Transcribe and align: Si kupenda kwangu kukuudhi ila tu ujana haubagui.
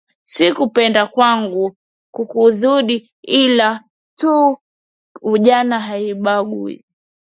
Si 0.33 0.45
kupenda 0.57 1.03
kwangu 1.13 1.75
kukuudhi 2.13 2.97
ila 3.41 3.69
tu 4.19 4.33
ujana 5.33 5.77
haubagui. 5.87 6.85